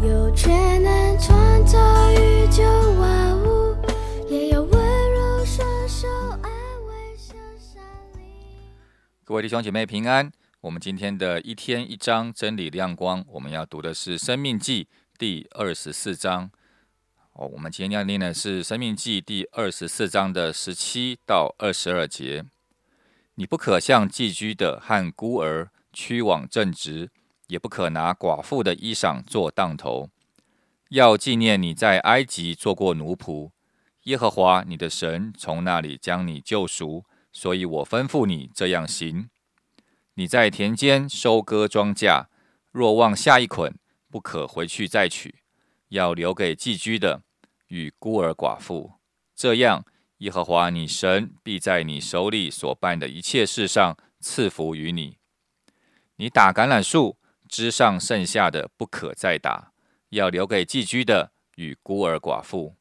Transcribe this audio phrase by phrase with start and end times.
[0.00, 0.48] 有却
[0.78, 1.78] 能创造
[2.12, 2.62] 宇宙
[2.98, 3.76] 万物，
[4.30, 6.06] 也有温柔双手。
[9.24, 10.32] 各位弟兄姐妹平安。
[10.60, 14.84] 我们今天的一天一章真理亮光，我们要读的是《生命记》
[15.18, 16.50] 第二十四章。
[17.34, 22.44] 哦，我们今天要念的是《生命记》第二十四章的十七到二十二节。
[23.34, 27.10] 你不可向寄居的和孤儿屈枉正直，
[27.48, 30.08] 也不可拿寡妇的衣裳做当头。
[30.90, 33.50] 要纪念你在埃及做过奴仆，
[34.04, 39.28] 耶和华你的神从那里将你救赎，所以我吩咐你这样行。
[40.14, 42.26] 你在田间收割庄稼，
[42.72, 43.74] 若望下一捆，
[44.10, 45.42] 不可回去再取，
[45.88, 47.22] 要留给寄居的
[47.68, 48.94] 与孤儿寡妇。
[49.34, 49.84] 这样，
[50.18, 55.18] 耶和华你神必在你手里所办的一切事上赐福于你。
[56.16, 59.72] 你打橄榄树枝上剩下的不可再打，
[60.10, 62.76] 要留给寄居的与孤儿寡妇。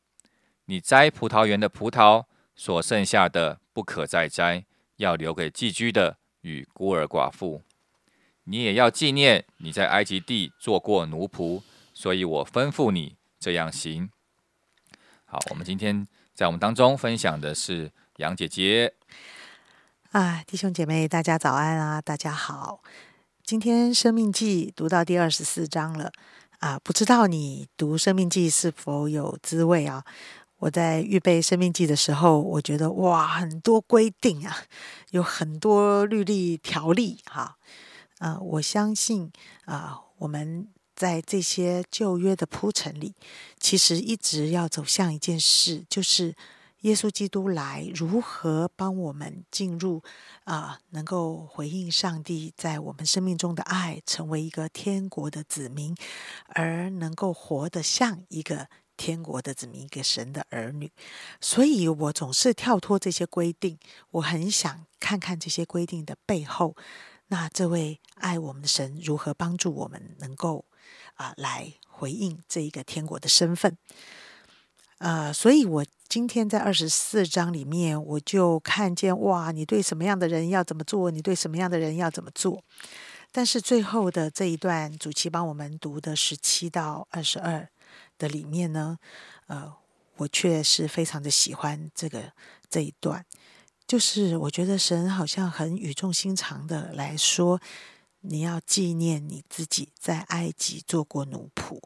[0.65, 4.65] 你摘葡萄园的葡萄所剩下的不可再摘，
[4.97, 6.17] 要留给寄居的。
[6.41, 7.61] 与孤儿寡妇，
[8.45, 11.61] 你也要纪念你在埃及地做过奴仆，
[11.93, 14.09] 所以我吩咐你这样行。
[15.25, 18.93] 好，我们今天在我们当中分享的是杨姐姐。
[20.11, 21.99] 啊，弟兄姐妹，大家早安啊！
[21.99, 22.81] 大家好，
[23.47, 26.11] 今天《生命记》读到第二十四章了
[26.59, 30.03] 啊，不知道你读《生命记》是否有滋味啊？
[30.57, 34.53] 我在预备生命记的时候，我觉得哇，很多规定啊，
[35.11, 37.55] 有很多律例条例哈。
[38.17, 39.31] 啊，我相信
[39.63, 43.15] 啊，我们在这些旧约的铺陈里，
[43.61, 46.35] 其实一直要走向一件事，就是
[46.81, 50.01] 耶稣基督来如何帮我们进入
[50.43, 55.95] 啊，能够回应上帝在我们生命中的爱，成为一个天国的子民，
[56.47, 58.67] 而能够活得像一个。
[58.97, 60.91] 天国的子民一个神的儿女，
[61.39, 63.77] 所以我总是跳脱这些规定。
[64.09, 66.75] 我很想看看这些规定的背后，
[67.27, 70.65] 那这位爱我们的神如何帮助我们能够
[71.13, 73.77] 啊来回应这一个天国的身份。
[74.97, 82.63] 呃，所以我今天在二十四章里面，我就看见哇，你对什么样的人要怎么做，你对什么样的人要怎么做。
[83.31, 87.69] 但是最后的这一段，主席帮我们读的十七到二十二。
[88.17, 88.97] 的里面呢，
[89.45, 89.71] 呃，
[90.17, 92.33] 我却是非常的喜欢这个
[92.67, 93.23] 这一段，
[93.85, 97.61] 就是我觉得神好像很语重心长的来说，
[98.21, 101.79] 你要纪念你自己在埃及做过奴仆，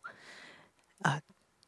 [1.00, 1.22] 啊，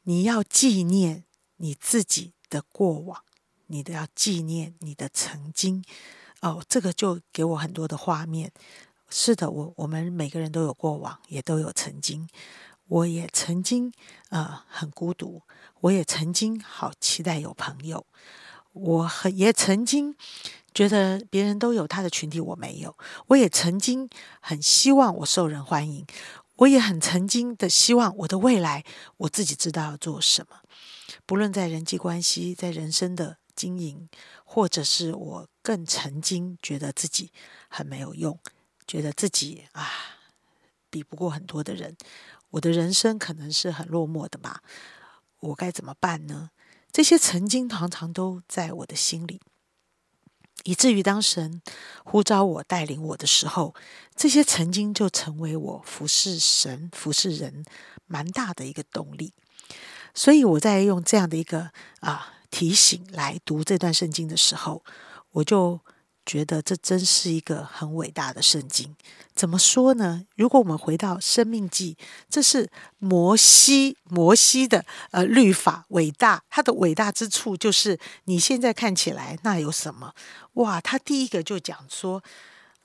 [0.03, 1.25] 你要纪念
[1.57, 3.19] 你自己的过往，
[3.65, 5.83] 你都要纪念你的曾经，
[6.41, 8.51] 哦，这个就给我很多的画面。
[9.09, 12.29] 是的，我我们每个人都有过往，也都有曾经。
[12.87, 13.91] 我也曾经
[14.29, 15.41] 呃很孤独，
[15.81, 18.05] 我也曾经好期待有朋友，
[18.73, 20.15] 我很也曾经
[20.73, 22.95] 觉得别人都有他的群体，我没有。
[23.27, 24.07] 我也曾经
[24.39, 26.05] 很希望我受人欢迎，
[26.57, 28.83] 我也很曾经的希望我的未来
[29.17, 30.57] 我自己知道要做什么。
[31.25, 34.09] 不论在人际关系，在人生的经营，
[34.43, 37.31] 或者是我更曾经觉得自己
[37.69, 38.37] 很没有用，
[38.85, 39.89] 觉得自己啊
[40.89, 41.95] 比不过很多的人。
[42.51, 44.61] 我的人生可能是很落寞的吧，
[45.39, 46.51] 我该怎么办呢？
[46.91, 49.41] 这些曾经常常都在我的心里，
[50.63, 51.61] 以至于当神
[52.03, 53.73] 呼召我带领我的时候，
[54.15, 57.65] 这些曾经就成为我服侍神、服侍人
[58.05, 59.33] 蛮大的一个动力。
[60.13, 64.83] 所以我在用这样的一个啊提醒来读这段圣经的时候，
[65.31, 65.79] 我就。
[66.25, 68.95] 觉得这真是一个很伟大的圣经。
[69.35, 70.25] 怎么说呢？
[70.37, 71.97] 如果我们回到《生命记》，
[72.29, 76.41] 这是摩西摩西的呃律法伟大。
[76.49, 80.13] 它的伟大之处就是，你现在看起来那有什么？
[80.53, 80.79] 哇！
[80.79, 82.23] 他第一个就讲说，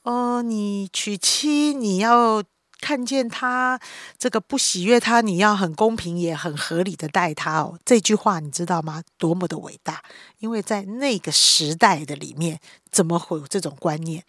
[0.03, 2.43] 哦，你娶妻你要。
[2.81, 3.79] 看见他
[4.19, 7.79] 这个不喜悦他，你要很公平也很合理的待他哦。
[7.85, 9.03] 这句话你知道吗？
[9.19, 10.03] 多么的伟大！
[10.39, 12.61] 因为在那个时代的里面，
[12.91, 14.25] 怎么会有这种观念？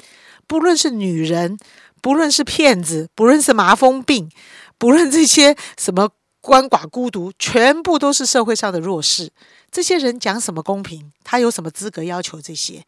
[0.48, 1.58] 不论是女人，
[2.02, 4.30] 不论是骗子，不论是麻风病，
[4.78, 6.10] 不论这些什么
[6.42, 9.32] 鳏寡孤独，全部都是社会上的弱势。
[9.70, 11.12] 这些人讲什么公平？
[11.24, 12.84] 他有什么资格要求这些？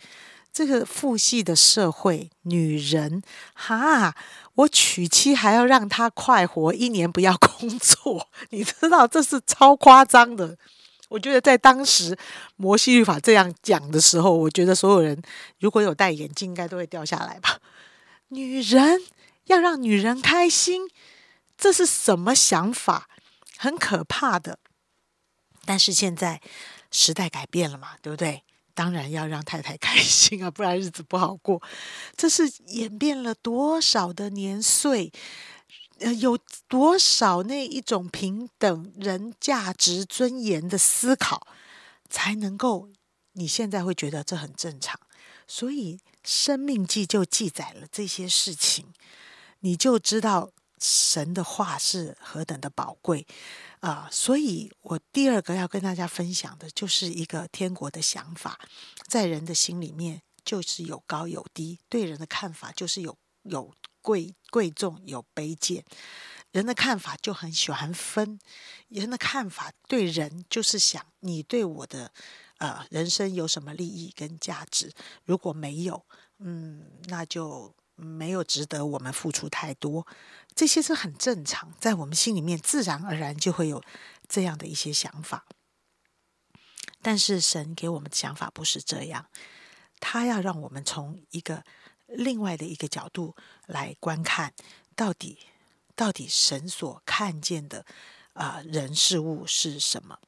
[0.53, 3.21] 这个父系的社会，女人
[3.53, 4.13] 哈，
[4.55, 10.57] 我娶妻还要让她快活一年，不要工作， 你知道这是超夸张的。
[11.09, 12.17] 我觉得在当时
[12.55, 15.21] 摩西律法这样讲的时候，我觉得所有人
[15.59, 17.59] 如果有戴眼镜，应该都会掉下来吧。
[18.29, 19.01] 女人
[19.45, 20.89] 要让女人开心，
[21.57, 23.09] 这是什么想法？
[23.57, 24.59] 很可怕的。
[25.65, 26.41] 但是现在
[26.91, 28.43] 时代改变了嘛，对不对？
[28.73, 31.61] 当然要让太太开心啊，不然日子不好过。
[32.15, 35.11] 这是演变了多少的年岁？
[35.99, 36.35] 呃，有
[36.67, 41.45] 多少那一种平等人价值尊严的思考，
[42.09, 42.89] 才能够
[43.33, 44.99] 你现在会觉得这很正常？
[45.47, 48.87] 所以《生命记》就记载了这些事情，
[49.59, 50.49] 你就知道
[50.81, 53.25] 神的话是何等的宝贵
[53.79, 54.09] 啊！
[54.11, 58.59] 所以我第二个要跟大家分享的，就是一个天国的想法，
[59.07, 63.73] 在人的心里面就是有高有低，对人的看法就是有有。
[64.03, 65.85] 贵贵重有卑贱，
[66.51, 68.39] 人的看法就很喜欢分。
[68.87, 72.11] 人的看法对人就是想你对我的
[72.57, 74.91] 呃人生有什么利益跟价值？
[75.23, 76.03] 如果没有，
[76.39, 80.07] 嗯，那就没有值得我们付出太多。
[80.55, 83.83] 这些是很正常，在我们心里面自然而然就会有
[84.27, 85.45] 这样的一些想法。
[87.01, 89.27] 但是神给我们的想法不是这样，
[89.99, 91.63] 他要让我们从一个。
[92.13, 93.37] 另外的一个角度
[93.67, 94.53] 来观看，
[94.97, 95.39] 到底
[95.95, 97.85] 到底神所看见的
[98.33, 100.19] 啊人事物是什么？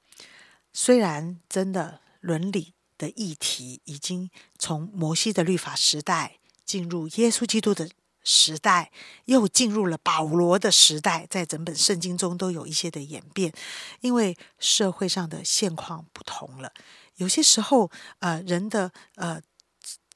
[0.71, 7.89] 虽然真的伦理的议题已经从摩西的律法时代进入耶稣基督的
[8.23, 8.91] 时代，
[9.25, 13.53] 又进入了保罗的时代，在整本圣经中都有一些的演变，
[14.01, 16.73] 因为社会上的现况不同了。
[17.15, 19.41] 有些时候，呃，人的呃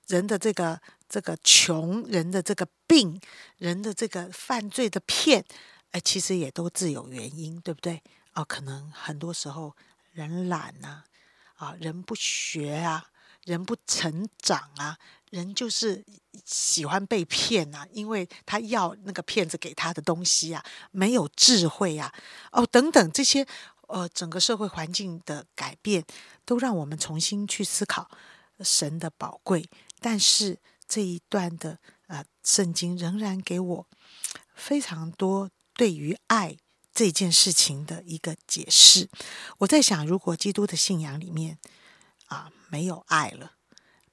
[0.07, 0.81] 人的这个。
[1.09, 3.21] 这个穷人的这个病，
[3.55, 5.45] 人的这个犯罪的骗，
[5.91, 8.03] 哎，其实也都自有原因，对不对？
[8.33, 9.73] 哦，可能很多时候
[10.11, 11.03] 人懒呐，
[11.55, 13.05] 啊，人不学啊，
[13.47, 14.97] 人不成长啊，
[15.31, 16.03] 人就是
[16.45, 22.13] 喜欢被骗呐，因为他要那个骗子给他的东西啊，没有智慧呀，
[22.51, 23.47] 哦，等等这些，
[23.87, 26.03] 呃，整个社会环境的改变，
[26.45, 28.09] 都让我们重新去思考
[28.59, 29.69] 神的宝贵，
[29.99, 30.59] 但是。
[30.89, 33.87] 这一段的呃圣经仍然给我
[34.55, 36.55] 非常多对于爱
[36.93, 39.09] 这件事情的一个解释。
[39.57, 41.57] 我在想，如果基督的信仰里面
[42.27, 43.53] 啊没有爱了，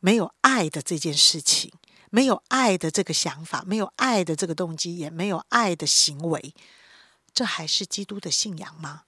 [0.00, 1.72] 没有爱的这件事情，
[2.10, 6.54] 没有爱的这个想法，没有爱的这个动机，也没有爱的行为，
[7.32, 9.02] 这还是基督的信仰吗？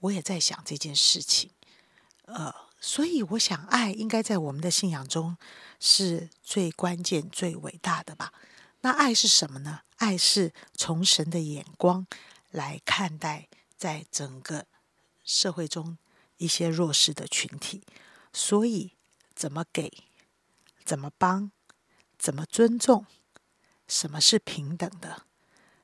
[0.00, 1.50] 我也在想这件事情。
[2.26, 5.36] 呃，所以我想，爱应该在我们的信仰中。
[5.84, 8.32] 是最关键、最伟大的吧？
[8.82, 9.80] 那爱是什么呢？
[9.96, 12.06] 爱是从神的眼光
[12.52, 14.66] 来看待在整个
[15.24, 15.98] 社会中
[16.36, 17.82] 一些弱势的群体。
[18.32, 18.96] 所以，
[19.34, 19.92] 怎么给？
[20.84, 21.50] 怎么帮？
[22.18, 23.06] 怎么尊重？
[23.86, 25.26] 什么是平等的？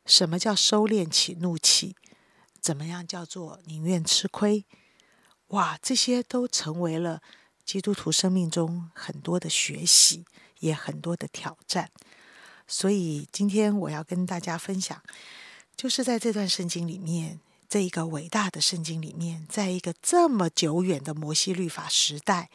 [0.07, 1.97] 什么叫收敛起怒气？
[2.61, 4.67] 怎么样叫做宁愿吃亏？
[5.49, 7.23] 哇，这些都成为了。
[7.65, 10.25] 基督徒生命中很多的学习，
[10.61, 11.91] 也很多的挑战，
[12.67, 15.03] 所以今天我要跟大家分享，
[15.77, 22.51] 就是在这段圣经里面，这一个伟大的圣经里面，在一个这么久远的摩西律法时代，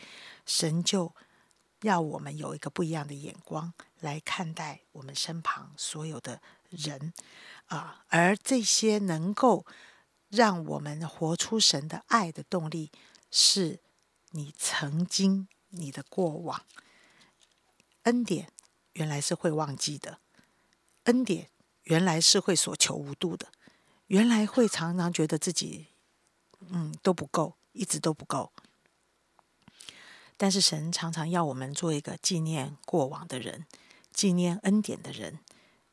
[0.45, 1.13] 神就
[1.81, 7.13] 要我们有一个不一样的眼光来看待我们身旁所有的人
[7.67, 9.65] 啊，而这些能够
[10.29, 12.91] 让我们活出神的爱的动力
[13.29, 13.79] 是。
[14.35, 16.65] 你曾经你的过往
[18.01, 18.51] 恩典
[18.93, 20.17] 原来是会忘记的，
[21.03, 21.51] 恩典
[21.83, 23.49] 原来是会所求无度的，
[24.07, 25.87] 原来会常常觉得自己
[26.69, 28.51] 嗯都不够，一直都不够。
[30.37, 33.65] 但是神常常要我们做一个纪念过往的人，
[34.11, 35.39] 纪念恩典的人，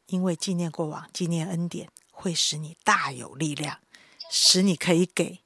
[0.07, 3.81] 因为纪念过往、纪念恩典，会使你大有力量，
[4.31, 5.41] 使你可以给，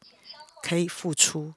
[0.63, 1.55] 可以付出。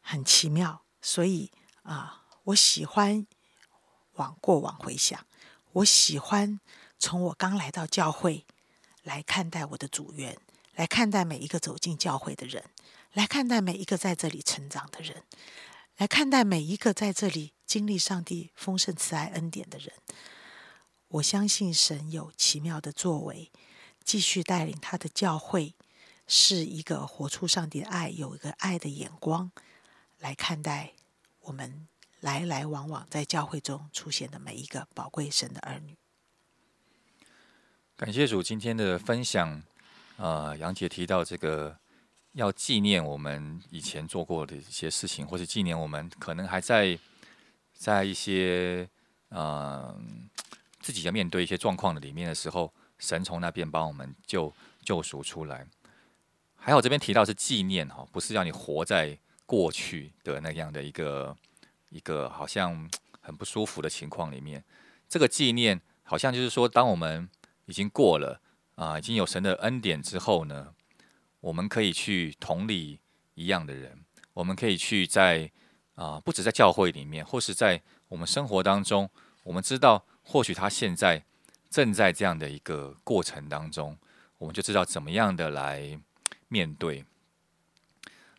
[0.00, 1.50] 很奇妙，所以
[1.82, 3.26] 啊，我喜欢
[4.14, 5.26] 往过往回想。
[5.72, 6.58] 我喜欢
[6.98, 8.46] 从我刚来到教会
[9.06, 10.36] 来看待我的组员，
[10.74, 12.64] 来看待每一个走进教会的人，
[13.12, 15.22] 来看待每一个在这里成长的人，
[15.96, 19.92] 来看待每一个在这里经历上帝丰盛慈爱恩典的人。
[21.06, 23.52] 我相信神有奇妙的作为，
[24.02, 25.76] 继续带领他的教会
[26.26, 29.52] 是一个活出上帝的爱，有一个爱的眼光。
[30.18, 30.94] 来看待
[31.42, 31.86] 我们
[32.18, 35.96] 来来往往在教会中出现的每一个宝贵神的儿女。
[37.98, 39.62] 感谢主今天的分享。
[40.18, 41.74] 呃，杨姐提到这个
[42.34, 46.98] 要纪念我们以前做过的一些事情，或者纪念我们可能还在
[47.72, 48.86] 在一些
[49.30, 49.98] 呃
[50.78, 54.52] 自己要面对一些状况的里面的时候，神从那边帮我们救
[54.84, 55.66] 救赎出来。
[56.54, 61.34] 还好这边提到是纪念哈，不是让你活在过去的那样的一个
[61.88, 62.90] 一个好像
[63.22, 64.62] 很不舒服的情况里面。
[65.08, 67.26] 这个纪念好像就是说，当我们
[67.66, 68.40] 已经过了
[68.74, 70.74] 啊，已经有神的恩典之后呢，
[71.40, 72.98] 我们可以去同理
[73.34, 75.50] 一样的人，我们可以去在
[75.94, 79.08] 啊，不止在教会里面，或是在我们生活当中，
[79.44, 81.24] 我们知道或许他现在
[81.70, 83.96] 正在这样的一个过程当中，
[84.38, 86.00] 我们就知道怎么样的来。
[86.48, 87.04] 面对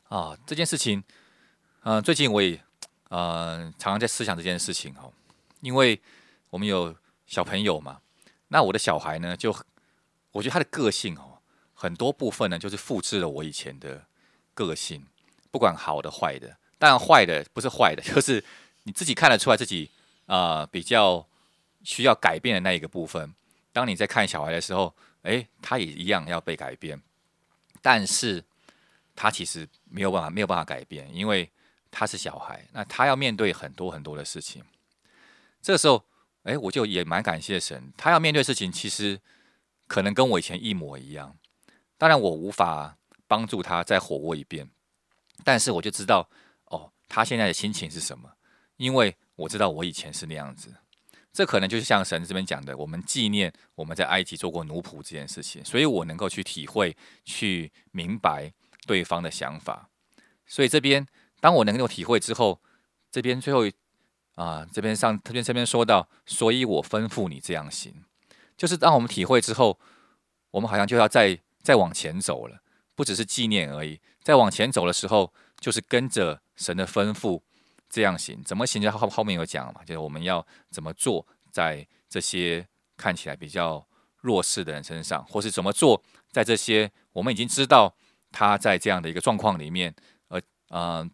[0.07, 1.03] 啊这件事情，
[1.81, 2.57] 嗯，最近我也
[3.09, 5.11] 呃常常在思想这件事情哦，
[5.59, 6.01] 因为
[6.49, 7.99] 我们有小朋友嘛，
[8.49, 9.55] 那我的小孩呢，就
[10.31, 11.39] 我觉得他的个性哦，
[11.73, 14.05] 很多部分呢就是复制了我以前的
[14.53, 15.05] 个性，
[15.51, 18.43] 不管好的坏的，当然坏的不是坏的， 就是
[18.83, 19.91] 你自己看得出来自己
[20.25, 21.27] 啊比较
[21.83, 23.33] 需要改变的那一个部分。
[23.73, 27.01] 当你在看小孩的时候，诶，他也一样要被改变。
[27.79, 28.43] 但是，
[29.15, 31.49] 他其实没有办法，没有办法改变，因为
[31.91, 34.63] 他是小孩，那他要面对很多很多的事情。
[35.61, 36.03] 这个时候，
[36.47, 39.19] 哎，我就也蛮感谢神，他要面对事情，其实
[39.85, 41.35] 可能跟我以前一模一样。
[41.97, 44.69] 当然，我无法帮助他再活过一遍，
[45.43, 46.29] 但是我就知道，
[46.67, 48.31] 哦，他现在的心情是什么，
[48.77, 50.73] 因为我知道我以前是那样子。
[51.33, 58.53] 这可能就是像神这边讲的，我们纪念我们在埃及做过奴仆这件事情，所以我能够去体会、去明白
[58.87, 59.89] 对方的想法。
[60.45, 61.05] 所以这边
[61.41, 62.61] 当我能够体会之后，
[63.11, 63.69] 这边最后
[64.37, 67.93] 啊，这边上这边这边说到，所以我吩咐你这样行，
[68.55, 69.77] 就是当我们体会之后，
[70.51, 72.61] 我们好像就要再再往前走了，
[72.95, 73.99] 不只是纪念而已。
[74.23, 77.41] 再往前走的时候，就是跟着神的吩咐。
[77.89, 78.81] 这样行怎么行？
[78.81, 82.67] 就后后面有讲嘛，就是我们要怎么做，在这些
[82.97, 83.87] 看起来比较
[84.19, 87.95] 弱势的人身上，或是怎么做，在这些我们已经知道
[88.29, 89.95] 他在这样的一个状况里面，
[90.27, 91.09] 呃呃，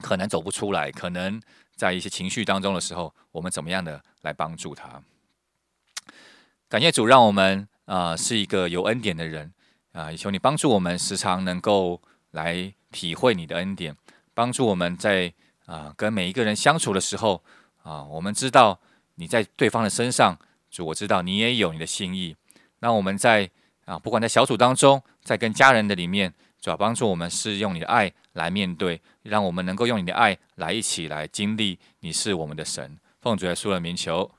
[0.00, 1.40] 可能走不出来，可能
[1.78, 5.00] 在一些情绪当中的时候，我们怎么样的来帮助他？
[6.68, 9.54] 感谢主，让我们啊是一个有恩典的人
[9.92, 13.96] 啊，也求你帮助我们，时常能够来体会你的恩典，
[14.34, 15.32] 帮助我们在。
[15.68, 17.44] 啊，跟每一个人相处的时候，
[17.82, 18.80] 啊，我们知道
[19.16, 20.38] 你在对方的身上，
[20.70, 22.34] 主，我知道你也有你的心意。
[22.78, 23.50] 那我们在
[23.84, 32.98] 啊，不管在小组当中，在跟家人的里面，主要帮助我们是用你的爱来面对，让我们能够用你的爱来一起来经历你是我们的神。
[33.20, 34.30] 奉主耶稣的名求。